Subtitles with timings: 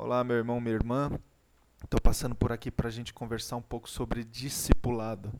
[0.00, 1.10] Olá, meu irmão, minha irmã.
[1.82, 5.32] Estou passando por aqui para a gente conversar um pouco sobre discipulado.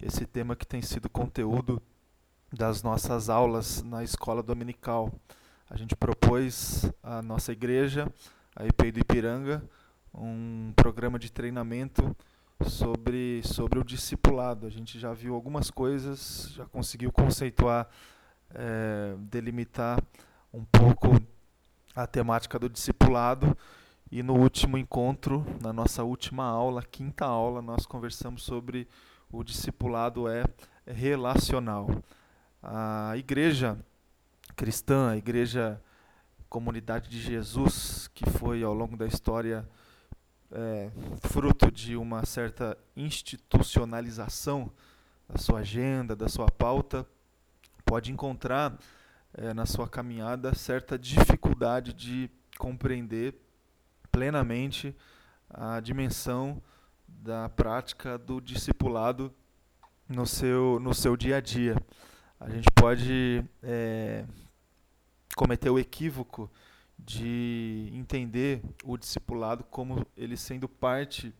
[0.00, 1.82] Esse tema que tem sido conteúdo
[2.50, 5.12] das nossas aulas na escola dominical.
[5.68, 8.10] A gente propôs à nossa igreja,
[8.56, 9.62] a IPI do Ipiranga,
[10.14, 12.16] um programa de treinamento
[12.66, 14.66] sobre, sobre o discipulado.
[14.66, 17.86] A gente já viu algumas coisas, já conseguiu conceituar,
[18.54, 20.02] é, delimitar
[20.54, 21.22] um pouco
[21.94, 23.54] a temática do discipulado
[24.10, 28.88] e no último encontro, na nossa última aula, quinta aula, nós conversamos sobre
[29.30, 30.44] o discipulado é
[30.84, 31.88] relacional.
[32.60, 33.78] A igreja
[34.56, 35.80] cristã, a igreja
[36.48, 39.68] comunidade de Jesus, que foi ao longo da história
[40.50, 40.90] é,
[41.20, 44.72] fruto de uma certa institucionalização
[45.28, 47.06] da sua agenda, da sua pauta,
[47.84, 48.76] pode encontrar
[49.34, 53.40] é, na sua caminhada certa dificuldade de compreender
[54.10, 54.94] plenamente
[55.48, 56.62] a dimensão
[57.08, 59.32] da prática do discipulado
[60.08, 61.76] no seu, no seu dia a dia.
[62.38, 64.24] A gente pode é,
[65.36, 66.50] cometer o equívoco
[66.98, 71.34] de entender o discipulado como ele sendo parte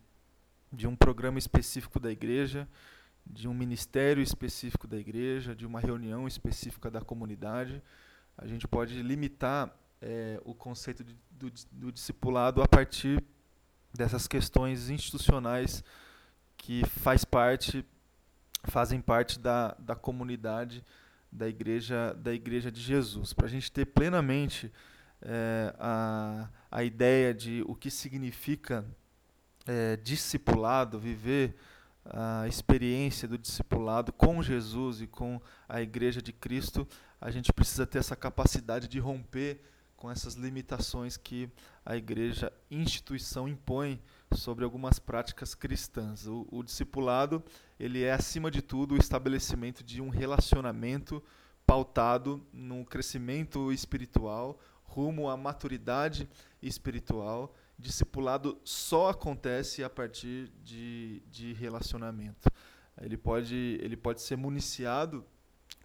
[0.73, 2.69] de um programa específico da igreja,
[3.27, 7.83] de um ministério específico da igreja, de uma reunião específica da comunidade.
[8.37, 13.23] A gente pode limitar é, o conceito de, do, do discipulado a partir
[13.93, 15.83] dessas questões institucionais
[16.57, 17.85] que faz parte,
[18.65, 20.85] fazem parte da, da comunidade
[21.31, 23.33] da igreja, da igreja de Jesus.
[23.33, 24.73] Para a gente ter plenamente
[25.23, 28.85] é, a, a ideia de o que significa
[29.67, 31.57] é, discipulado, viver
[32.05, 36.89] a experiência do discipulado com Jesus e com a igreja de Cristo,
[37.21, 39.63] a gente precisa ter essa capacidade de romper
[40.01, 41.49] com essas limitações que
[41.85, 44.01] a igreja instituição impõe
[44.33, 46.27] sobre algumas práticas cristãs.
[46.27, 47.45] O, o discipulado
[47.79, 51.23] ele é acima de tudo o estabelecimento de um relacionamento
[51.67, 56.27] pautado no crescimento espiritual rumo à maturidade
[56.63, 57.55] espiritual.
[57.79, 62.49] Discipulado só acontece a partir de, de relacionamento.
[63.03, 65.27] Ele pode, ele pode ser municiado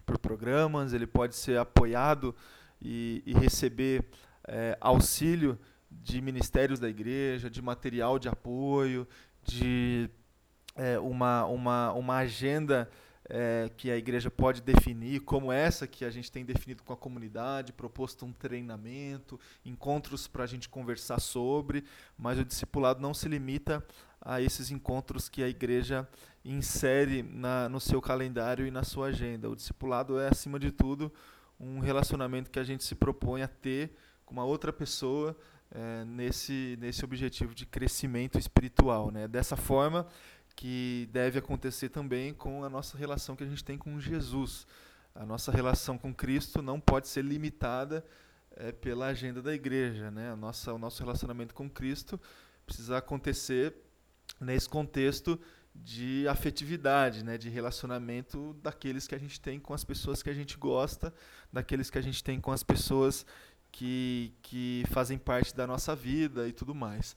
[0.06, 2.34] por programas, ele pode ser apoiado
[2.80, 4.04] e, e receber
[4.46, 5.58] é, auxílio
[5.90, 9.06] de ministérios da igreja, de material de apoio,
[9.42, 10.10] de
[10.74, 12.88] é, uma, uma, uma agenda
[13.28, 16.96] é, que a igreja pode definir, como essa que a gente tem definido com a
[16.96, 21.84] comunidade, proposto um treinamento, encontros para a gente conversar sobre,
[22.16, 23.84] mas o discipulado não se limita
[24.20, 26.08] a esses encontros que a igreja
[26.44, 29.50] insere na, no seu calendário e na sua agenda.
[29.50, 31.12] O discipulado é, acima de tudo,
[31.58, 35.36] um relacionamento que a gente se propõe a ter com uma outra pessoa
[35.70, 39.10] é, nesse, nesse objetivo de crescimento espiritual.
[39.10, 39.26] Né?
[39.26, 40.06] Dessa forma
[40.54, 44.66] que deve acontecer também com a nossa relação que a gente tem com Jesus.
[45.14, 48.04] A nossa relação com Cristo não pode ser limitada
[48.56, 50.10] é, pela agenda da igreja.
[50.10, 50.30] Né?
[50.30, 52.20] A nossa, o nosso relacionamento com Cristo
[52.64, 53.74] precisa acontecer
[54.40, 55.38] nesse contexto
[55.82, 60.34] de afetividade, né, de relacionamento daqueles que a gente tem com as pessoas que a
[60.34, 61.12] gente gosta,
[61.52, 63.26] daqueles que a gente tem com as pessoas
[63.70, 67.12] que, que fazem parte da nossa vida e tudo mais.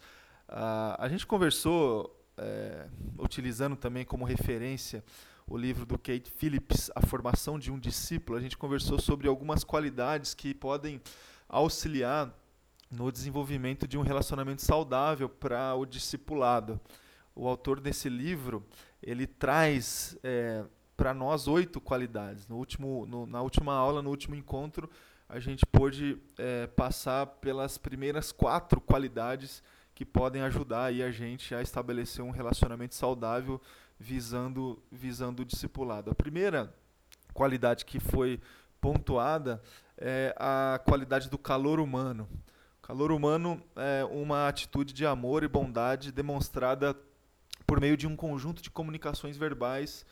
[0.50, 2.88] Uh, a gente conversou, é,
[3.18, 5.04] utilizando também como referência
[5.48, 9.64] o livro do Kate Phillips, A Formação de um Discípulo, a gente conversou sobre algumas
[9.64, 11.02] qualidades que podem
[11.48, 12.32] auxiliar
[12.92, 16.80] no desenvolvimento de um relacionamento saudável para o discipulado
[17.40, 18.66] o autor desse livro
[19.02, 20.66] ele traz é,
[20.98, 22.48] para nós oito qualidades.
[22.50, 24.90] No último, no, na última aula, no último encontro,
[25.30, 29.64] a gente pôde é, passar pelas primeiras quatro qualidades
[29.96, 33.62] que podem ajudar aí a gente a estabelecer um relacionamento saudável
[33.98, 36.12] visando, visando o discipulado.
[36.12, 36.74] A primeira
[37.34, 38.40] qualidade que foi
[38.82, 39.62] pontuada
[39.98, 42.28] é a qualidade do calor humano.
[42.80, 46.96] O calor humano é uma atitude de amor e bondade demonstrada
[47.70, 50.04] por meio de um conjunto de comunicações verbais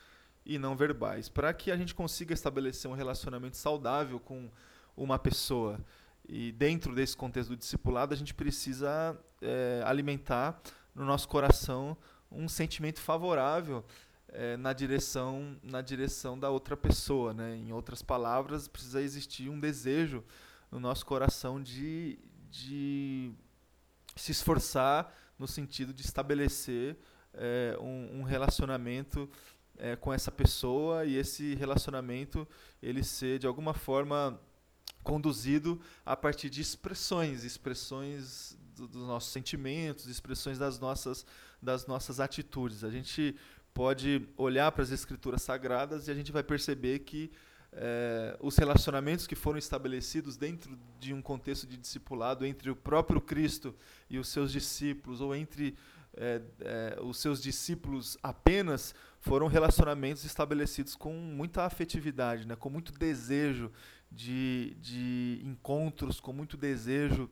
[0.46, 4.48] e não verbais, para que a gente consiga estabelecer um relacionamento saudável com
[4.96, 5.80] uma pessoa.
[6.28, 10.60] E dentro desse contexto do discipulado, a gente precisa é, alimentar
[10.94, 11.96] no nosso coração
[12.30, 13.84] um sentimento favorável
[14.28, 17.56] é, na direção na direção da outra pessoa, né?
[17.56, 20.22] Em outras palavras, precisa existir um desejo
[20.70, 23.32] no nosso coração de, de
[24.14, 26.96] se esforçar no sentido de estabelecer
[27.38, 29.28] é, um, um, relacionamento
[29.78, 32.46] é, com essa pessoa e esse relacionamento
[32.82, 34.38] ele ser de alguma forma
[35.02, 41.24] conduzido a partir de expressões, expressões dos nossos sentimentos, expressões das nossas,
[41.62, 42.84] das nossas atitudes.
[42.84, 43.34] A gente
[43.72, 47.30] pode olhar para as escrituras sagradas e a gente vai perceber que
[47.72, 53.20] é, os relacionamentos que foram estabelecidos dentro de um contexto de discipulado entre o próprio
[53.20, 53.74] Cristo
[54.08, 55.76] e os seus discípulos, ou entre
[56.18, 62.92] é, é, os seus discípulos apenas, foram relacionamentos estabelecidos com muita afetividade, né, com muito
[62.92, 63.70] desejo
[64.10, 67.30] de, de encontros, com muito desejo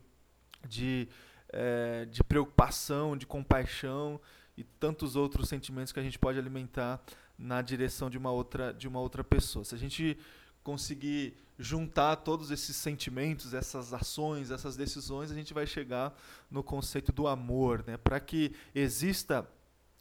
[0.69, 1.09] de,
[1.49, 4.21] é, de preocupação, de compaixão
[4.57, 7.03] e tantos outros sentimentos que a gente pode alimentar
[7.39, 9.65] na direção de uma outra, de uma outra pessoa.
[9.65, 10.19] Se a gente
[10.67, 16.13] conseguir juntar todos esses sentimentos, essas ações, essas decisões, a gente vai chegar
[16.51, 17.85] no conceito do amor.
[17.87, 17.97] Né?
[17.97, 19.49] Para que exista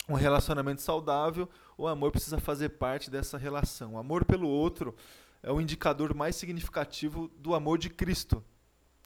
[0.09, 1.47] um relacionamento saudável,
[1.77, 3.93] o amor precisa fazer parte dessa relação.
[3.93, 4.95] O amor pelo outro
[5.43, 8.43] é o indicador mais significativo do amor de Cristo.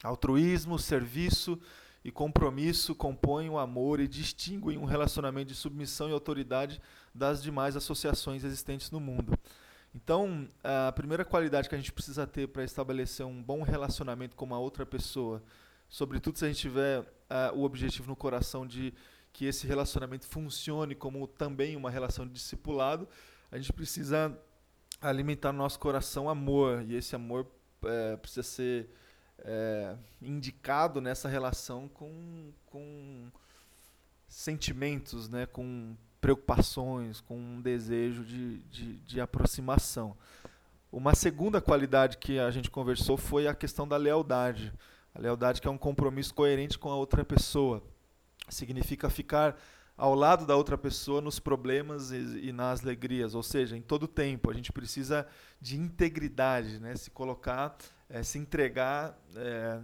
[0.01, 1.59] Altruísmo, serviço
[2.05, 6.81] e compromisso compõem o amor e distinguem um relacionamento de submissão e autoridade
[7.13, 9.37] das demais associações existentes no mundo.
[9.93, 14.45] Então, a primeira qualidade que a gente precisa ter para estabelecer um bom relacionamento com
[14.45, 15.41] uma outra pessoa,
[15.87, 18.93] sobretudo se a gente tiver uh, o objetivo no coração de
[19.33, 23.07] que esse relacionamento funcione como também uma relação de discipulado,
[23.51, 24.37] a gente precisa
[25.01, 27.47] alimentar no nosso coração amor, e esse amor
[27.83, 28.89] é, precisa ser
[29.39, 33.31] é, indicado nessa relação com, com
[34.27, 40.15] sentimentos, né, com preocupações, com um desejo de, de, de aproximação.
[40.91, 44.73] Uma segunda qualidade que a gente conversou foi a questão da lealdade.
[45.13, 47.83] A lealdade que é um compromisso coerente com a outra pessoa.
[48.49, 49.55] Significa ficar
[49.95, 54.07] ao lado da outra pessoa nos problemas e, e, nas alegrias, ou seja, em todo
[54.07, 54.49] tempo.
[54.49, 55.27] A gente precisa
[55.59, 56.95] de integridade, né?
[56.95, 57.77] se colocar,
[58.09, 59.79] é, se entregar é,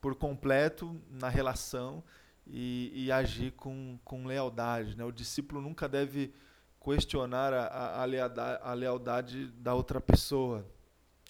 [0.00, 2.02] por completo na relação
[2.48, 4.96] e, e agir com, com lealdade.
[4.96, 5.04] Né?
[5.04, 6.32] O discípulo nunca deve
[6.80, 10.66] questionar a, a, lealdade, a lealdade da outra pessoa.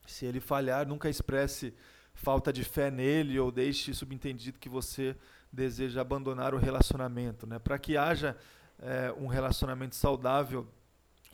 [0.06, 1.74] Se ele falhar, nunca expresse
[2.14, 5.16] falta de fé nele ou deixe subentendido que você
[5.52, 7.46] deseja abandonar o relacionamento.
[7.46, 7.58] Né?
[7.58, 8.36] Para que haja
[8.80, 10.66] é, um relacionamento saudável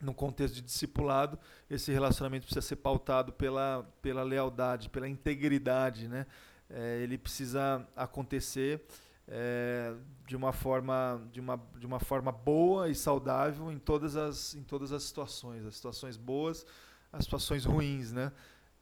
[0.01, 1.39] no contexto de discipulado,
[1.71, 6.09] esse relacionamento precisa ser pautado pela, pela lealdade, pela integridade.
[6.09, 6.27] Né?
[6.69, 8.85] É, ele precisa acontecer
[9.29, 9.95] é,
[10.27, 14.63] de uma forma de uma, de uma forma boa e saudável em todas as em
[14.63, 15.65] todas as situações.
[15.65, 16.67] As situações boas
[17.13, 18.33] as situações ruins né?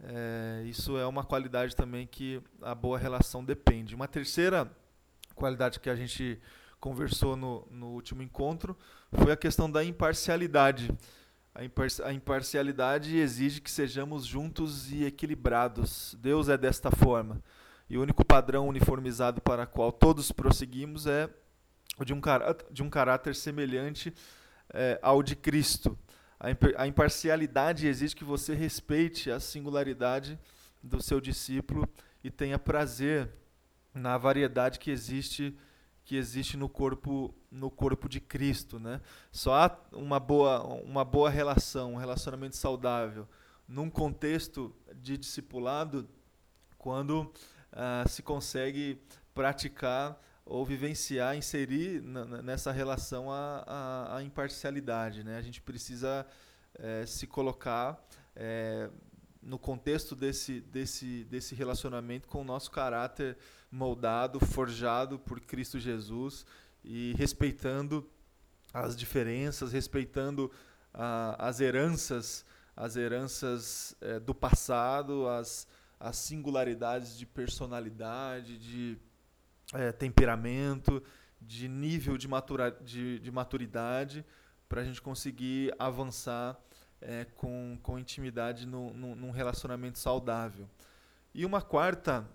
[0.04, 3.94] É, isso é uma qualidade também que a boa relação depende.
[3.94, 4.68] Uma terceira
[5.34, 6.40] qualidade que a gente
[6.80, 8.76] conversou no, no último encontro
[9.12, 10.90] foi a questão da imparcialidade.
[11.54, 16.16] A, impar a imparcialidade exige que sejamos juntos e equilibrados.
[16.20, 17.40] Deus é desta forma
[17.92, 21.28] e o único padrão uniformizado para o qual todos prosseguimos é
[21.98, 22.20] o de um,
[22.70, 24.14] de um caráter semelhante
[24.72, 25.98] é, ao de Cristo.
[26.40, 26.46] A,
[26.82, 30.38] a imparcialidade exige que você respeite a singularidade
[30.82, 31.86] do seu discípulo
[32.24, 33.30] e tenha prazer
[33.92, 35.54] na variedade que existe
[36.02, 39.02] que existe no corpo no corpo de Cristo, né?
[39.30, 43.28] Só há uma boa uma boa relação, um relacionamento saudável
[43.68, 46.08] num contexto de discipulado
[46.78, 47.30] quando
[47.72, 49.00] uh, se consegue
[49.34, 52.02] praticar ou vivenciar, inserir
[52.42, 55.22] nessa relação a, a, a, imparcialidade.
[55.22, 55.38] Né?
[55.38, 56.26] A gente precisa
[56.74, 58.90] é, se colocar é,
[59.40, 63.36] no contexto desse, desse, desse relacionamento com o nosso caráter
[63.70, 66.44] moldado, forjado por Cristo Jesus
[66.84, 68.08] e respeitando
[68.74, 70.50] as diferenças, respeitando
[70.94, 72.44] uh, as heranças,
[72.76, 75.68] as heranças é, do passado, as
[76.02, 78.98] as singularidades de personalidade, de
[79.72, 81.00] é, temperamento,
[81.40, 84.26] de nível de, matura, de, de maturidade,
[84.68, 86.60] para a gente conseguir avançar
[87.00, 90.68] é, com, com intimidade no, no, num relacionamento saudável.
[91.32, 92.28] E uma quarta,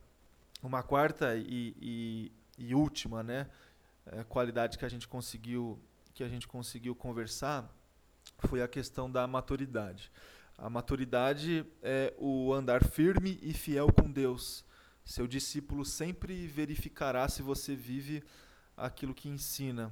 [0.63, 3.50] uma quarta e, e, e última né,
[4.05, 5.77] é, qualidade que a gente conseguiu
[6.13, 7.71] que a gente conseguiu conversar
[8.39, 10.12] foi a questão da maturidade.
[10.58, 14.66] A maturidade é o andar firme e fiel com Deus.
[15.06, 18.24] Seu discípulo sempre verificará se você vive
[18.76, 19.92] aquilo que ensina.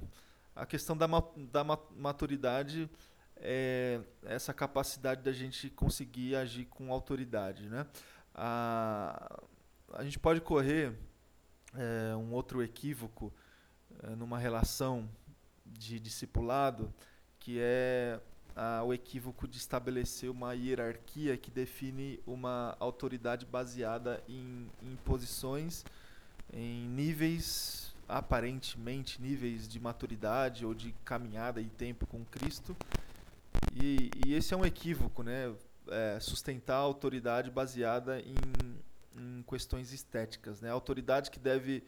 [0.56, 1.06] A questão da,
[1.52, 2.90] da maturidade
[3.36, 7.68] é essa capacidade da gente conseguir agir com autoridade.
[7.68, 7.86] Né?
[8.34, 9.40] A,
[9.92, 10.98] a gente pode correr
[11.74, 13.32] é, um outro equívoco
[14.02, 15.08] é, numa relação
[15.64, 16.92] de discipulado,
[17.38, 18.20] que é
[18.56, 25.84] ah, o equívoco de estabelecer uma hierarquia que define uma autoridade baseada em, em posições,
[26.52, 32.76] em níveis aparentemente níveis de maturidade ou de caminhada e tempo com Cristo.
[33.74, 35.52] E, e esse é um equívoco, né?
[35.88, 38.34] É, sustentar a autoridade baseada em,
[39.16, 40.70] em questões estéticas, né?
[40.70, 41.84] A autoridade que deve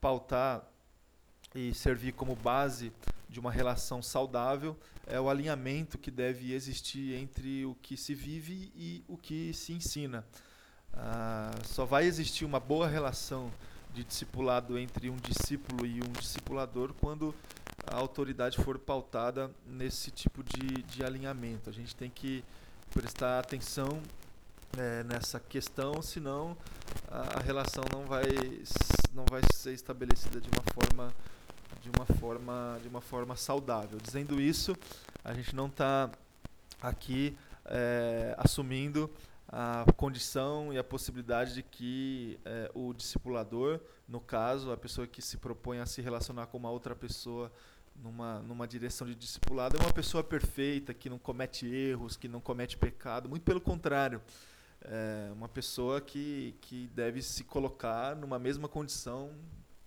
[0.00, 0.64] pautar
[1.54, 2.92] e servir como base
[3.28, 8.72] de uma relação saudável é o alinhamento que deve existir entre o que se vive
[8.74, 10.24] e o que se ensina.
[10.92, 13.50] Ah, só vai existir uma boa relação
[13.94, 17.34] de discipulado entre um discípulo e um discipulador quando
[17.86, 21.70] a autoridade for pautada nesse tipo de, de alinhamento.
[21.70, 22.44] A gente tem que
[22.92, 24.02] prestar atenção
[24.76, 26.56] é, nessa questão, senão
[27.10, 28.24] a, a relação não vai,
[29.14, 31.14] não vai ser estabelecida de uma forma
[31.88, 33.98] de uma forma de uma forma saudável.
[34.00, 34.76] Dizendo isso,
[35.24, 36.10] a gente não está
[36.80, 39.10] aqui é, assumindo
[39.48, 45.22] a condição e a possibilidade de que é, o discipulador, no caso, a pessoa que
[45.22, 47.50] se propõe a se relacionar com uma outra pessoa
[47.96, 52.40] numa, numa direção de discipulado, é uma pessoa perfeita, que não comete erros, que não
[52.40, 53.28] comete pecado.
[53.28, 54.20] Muito pelo contrário.
[54.82, 59.32] É uma pessoa que, que deve se colocar numa mesma condição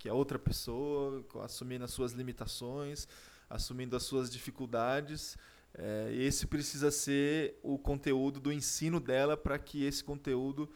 [0.01, 3.07] que a outra pessoa, assumindo as suas limitações,
[3.47, 5.37] assumindo as suas dificuldades.
[5.75, 10.67] É, esse precisa ser o conteúdo do ensino dela para que esse conteúdo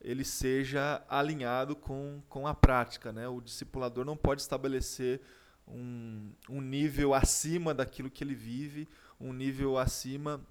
[0.00, 3.12] ele seja alinhado com, com a prática.
[3.12, 3.28] Né?
[3.28, 5.20] O discipulador não pode estabelecer
[5.64, 8.88] um, um nível acima daquilo que ele vive,
[9.20, 10.44] um nível acima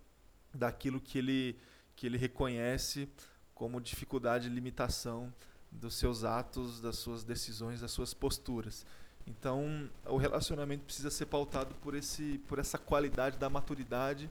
[0.54, 1.60] daquilo que ele,
[1.98, 3.10] que ele reconhece
[3.54, 5.34] como dificuldade e limitação
[5.72, 8.86] dos seus atos, das suas decisões, das suas posturas.
[9.26, 14.30] Então, o relacionamento precisa ser pautado por esse por essa qualidade da maturidade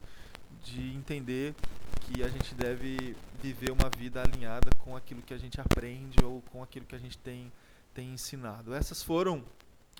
[0.62, 1.54] de entender
[2.02, 6.42] que a gente deve viver uma vida alinhada com aquilo que a gente aprende ou
[6.50, 7.50] com aquilo que a gente tem
[7.94, 8.74] tem ensinado.
[8.74, 9.44] Essas foram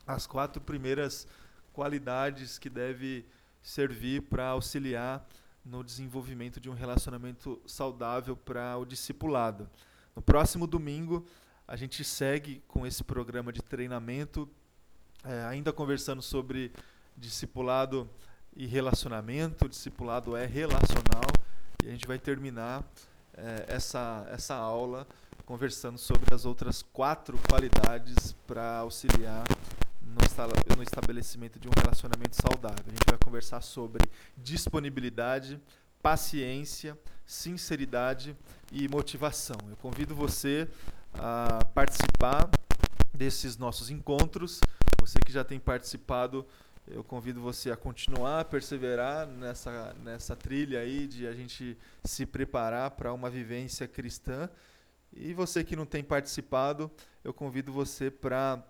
[0.07, 1.27] as quatro primeiras
[1.73, 3.25] qualidades que deve
[3.63, 5.27] servir para auxiliar
[5.65, 9.69] no desenvolvimento de um relacionamento saudável para o discipulado.
[10.15, 11.25] No próximo domingo,
[11.67, 14.49] a gente segue com esse programa de treinamento,
[15.25, 16.73] é, ainda conversando sobre
[17.17, 18.09] discipulado
[18.57, 19.67] e relacionamento.
[19.67, 21.31] O discipulado é relacional
[21.85, 22.85] e a gente vai terminar
[23.35, 25.07] é, essa, essa aula
[25.47, 29.45] conversando sobre as outras quatro qualidades para auxiliar
[30.77, 32.85] no, estabelecimento de um relacionamento saudável.
[32.87, 34.03] A gente vai conversar sobre
[34.37, 35.61] disponibilidade,
[36.03, 38.37] paciência, sinceridade
[38.73, 39.57] e motivação.
[39.69, 40.69] Eu convido você
[41.15, 42.51] a participar
[43.13, 44.61] desses nossos encontros.
[45.01, 46.47] Você que já tem participado,
[46.87, 52.27] eu convido você a continuar, a perseverar nessa, nessa trilha aí de a gente se
[52.27, 54.49] preparar para uma vivência cristã.
[55.13, 56.91] E você que não tem participado,
[57.23, 58.63] eu convido você para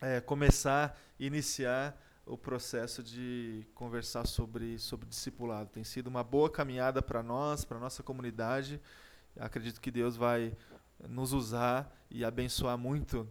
[0.00, 1.96] é, começar, iniciar
[2.26, 5.70] o processo de conversar sobre, sobre discipulado.
[5.70, 8.80] Tem sido uma boa caminhada para nós, para nossa comunidade.
[9.38, 10.52] Acredito que Deus vai
[11.08, 13.28] nos usar e abençoar muito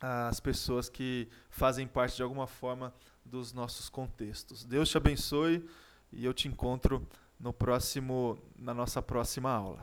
[0.00, 2.94] as pessoas que fazem parte de alguma forma
[3.24, 4.64] dos nossos contextos.
[4.64, 5.68] Deus te abençoe
[6.12, 7.06] e eu te encontro
[7.38, 9.82] no próximo na nossa próxima aula.